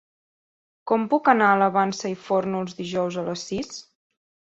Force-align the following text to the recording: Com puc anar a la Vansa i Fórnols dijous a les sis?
Com 0.91 1.03
puc 1.11 1.29
anar 1.33 1.49
a 1.55 1.59
la 1.63 1.67
Vansa 1.75 2.11
i 2.13 2.15
Fórnols 2.21 2.73
dijous 2.79 3.19
a 3.21 3.27
les 3.29 3.45
sis? 3.51 3.77